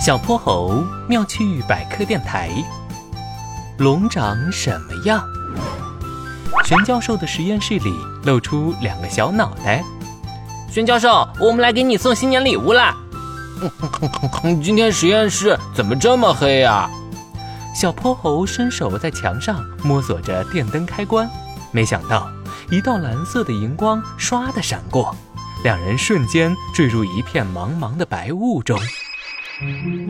[0.00, 2.48] 小泼猴妙趣百科电台：
[3.76, 5.22] 龙长什么样？
[6.64, 9.84] 玄教授的实验室里露出两个小脑袋。
[10.70, 12.96] 玄教授，我们来给你送新年礼物啦！
[14.64, 16.88] 今天实验室怎么这么黑呀？
[17.74, 21.28] 小泼猴伸手在墙上摸索着电灯开关，
[21.72, 22.26] 没想到
[22.70, 25.14] 一道蓝色的荧光唰的闪过，
[25.62, 28.80] 两人瞬间坠入一片茫茫的白雾中。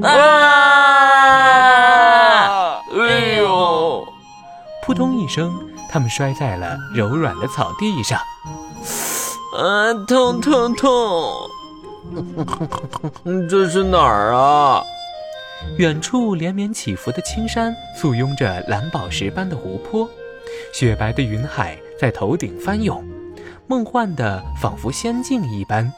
[0.03, 0.11] 啊！
[2.93, 4.07] 哎呦！
[4.83, 5.53] 扑通一声，
[5.91, 8.19] 他们摔在了柔软的草地上。
[9.57, 11.51] 啊，痛痛痛！
[13.49, 14.83] 这是哪儿啊？
[15.79, 20.09] 远处连绵起伏的青山，簇拥着蓝宝石般的湖泊，
[20.73, 23.05] 雪白的云海在头顶翻涌，
[23.67, 25.93] 梦幻的仿佛仙境一般。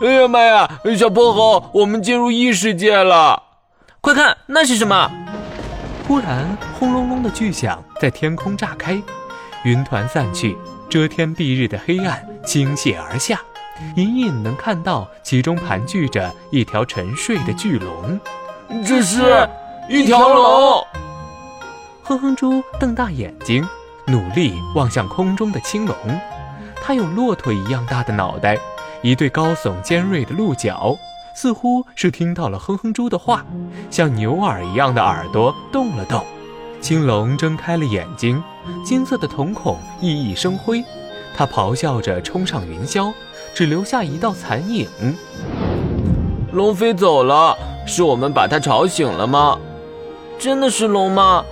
[0.00, 0.68] 哎呀妈呀！
[0.96, 3.40] 小泼猴，我们进入异世界了！
[4.00, 5.10] 快看，那是什么？
[6.04, 9.00] 突然，轰隆隆的巨响在天空炸开，
[9.62, 10.56] 云团散去，
[10.88, 13.40] 遮天蔽日的黑暗倾泻而下，
[13.94, 18.18] 隐隐能看到其中盘踞着一条沉睡的巨龙。
[18.84, 19.48] 这是
[19.88, 20.84] 一条龙！
[22.02, 23.64] 哼哼猪瞪大眼睛，
[24.06, 25.96] 努力望向空中的青龙，
[26.82, 28.58] 它有骆驼一样大的脑袋。
[29.02, 30.96] 一对高耸尖锐的鹿角，
[31.34, 33.44] 似乎是听到了哼哼猪的话，
[33.90, 36.24] 像牛耳一样的耳朵动了动。
[36.80, 38.40] 青龙睁开了眼睛，
[38.84, 40.84] 金色的瞳孔熠熠生辉，
[41.36, 43.12] 它咆哮着冲上云霄，
[43.52, 44.88] 只留下一道残影。
[46.52, 49.58] 龙飞走了，是我们把它吵醒了吗？
[50.38, 51.44] 真的是龙吗？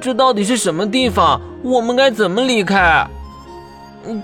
[0.00, 1.40] 这到底是什么地方？
[1.62, 3.06] 我们该怎么离开？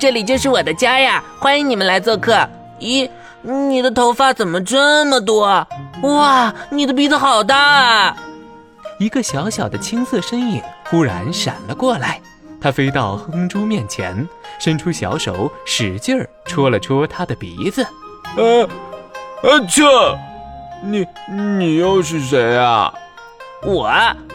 [0.01, 2.49] 这里就是我的家呀，欢迎你们来做客。
[2.83, 3.09] 咦，
[3.43, 5.65] 你的头发怎么这么多？
[6.03, 8.17] 哇，你的鼻子好大啊！
[8.99, 12.21] 一个小小的青色身影忽然闪了过来，
[12.61, 14.29] 它飞到哼哼猪面前，
[14.59, 17.87] 伸出小手，使劲儿戳了戳他的鼻子。
[18.37, 19.85] 呃，啊切！
[20.85, 22.93] 你你又是谁啊？
[23.63, 23.89] 我，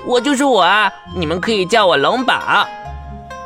[0.05, 0.89] 我就是我啊！
[1.13, 2.65] 你们可以叫我龙宝。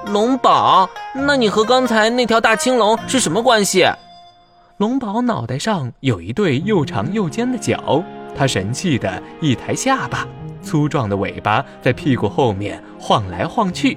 [0.06, 0.88] 龙宝？
[1.16, 3.88] 那你和刚才那条大青龙是什么关系？
[4.82, 8.04] 龙宝脑袋上有一对又长又尖的角，
[8.36, 10.28] 它神气的一抬下巴，
[10.64, 13.96] 粗壮的尾巴在屁股后面晃来晃去。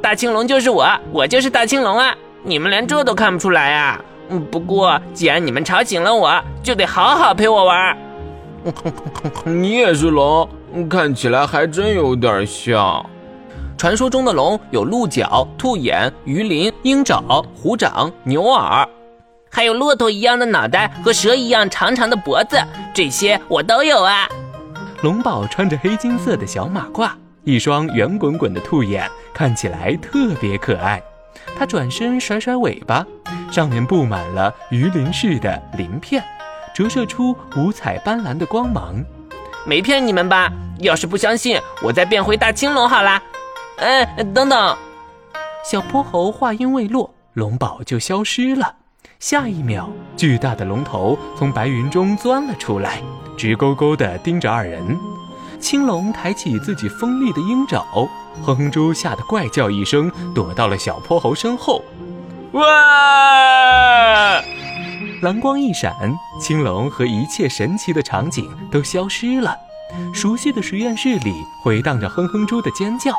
[0.00, 2.16] 大青龙就是我，我就是大青龙啊！
[2.44, 4.02] 你们连这都看不出来啊？
[4.30, 7.94] 嗯，不过既然你们吵醒了我，就得好好陪我玩。
[9.44, 10.48] 你也是龙，
[10.88, 13.04] 看起来还真有点像。
[13.76, 18.88] 传说中的龙有鹿角、兔眼、鱼鳞、鹰爪、虎掌、牛耳。
[19.52, 22.58] 还有骆驼一样的脑袋和蛇一样长长的脖子，
[22.94, 24.26] 这些我都有啊。
[25.02, 27.10] 龙宝穿着黑金色的小马褂，
[27.44, 31.02] 一双圆滚滚的兔眼，看起来特别可爱。
[31.58, 33.04] 他转身甩甩尾巴，
[33.50, 36.24] 上面布满了鱼鳞似的鳞片，
[36.74, 39.04] 折射出五彩斑斓的光芒。
[39.66, 40.50] 没骗你们吧？
[40.78, 43.22] 要是不相信，我再变回大青龙好啦。
[43.76, 44.04] 哎，
[44.34, 44.76] 等等！
[45.62, 48.76] 小泼猴话音未落，龙宝就消失了。
[49.22, 53.00] 下一秒，巨大的龙头从白云中钻了出来，
[53.38, 54.98] 直勾勾地盯着二人。
[55.60, 57.86] 青龙抬起自己锋利的鹰爪，
[58.42, 61.84] 哼哼猪吓得怪叫一声，躲到了小泼猴身后。
[62.50, 64.42] 哇！
[65.20, 65.94] 蓝光一闪，
[66.40, 69.56] 青龙和一切神奇的场景都消失了。
[70.12, 73.12] 熟悉的实验室里回荡着哼哼猪的尖叫。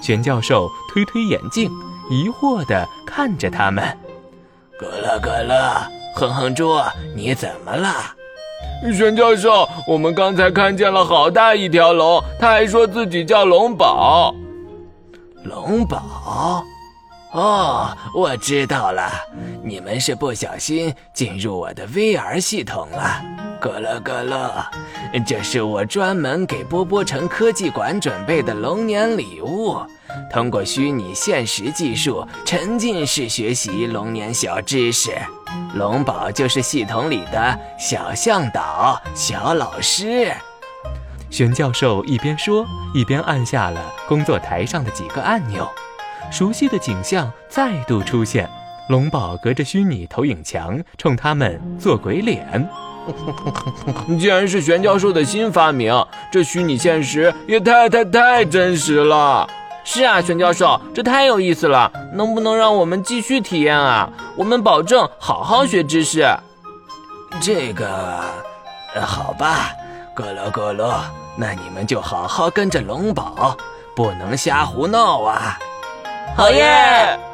[0.00, 1.70] 玄教授推推眼镜，
[2.08, 3.98] 疑惑地看着他们。
[4.78, 5.54] 咯乐可乐，
[6.14, 6.80] 哼哼猪，
[7.14, 7.88] 你怎么了？
[8.92, 14.34] 玄教授，我们刚才看见了好大一条龙，他还说自己叫龙宝。
[15.44, 16.64] 龙宝？
[17.32, 19.10] 哦，我知道了，
[19.64, 23.22] 你们是不小心进入我的 VR 系统了。
[23.58, 24.66] 咯乐咯乐，
[25.24, 29.78] 这是我专门给波波城科技馆准备的龙年礼物。
[30.30, 35.12] 通过虚拟现实技术，沉浸式学习龙年小知识。
[35.74, 40.30] 龙宝就是系统里的小向导、小老师。
[41.30, 45.66] 玄教授一边说，一边按下了工作台上的几个按钮。
[46.30, 48.48] 熟悉的景象再度出现，
[48.88, 52.68] 龙宝隔着虚拟投影墙冲他们做鬼脸。
[54.18, 55.92] 既然是玄教授的新发明，
[56.30, 59.48] 这虚拟现实也太太太真实了。
[59.84, 64.08] 是啊，玄教授，这太有意思了，能不能让我们继续体验啊？
[64.36, 66.24] 我们保证好好学知识。
[67.40, 68.20] 这个，
[69.00, 69.70] 好吧，
[70.14, 71.00] 咕噜咕噜，
[71.36, 73.56] 那你们就好好跟着龙宝，
[73.96, 75.58] 不能瞎胡闹啊！
[76.34, 77.31] 好耶！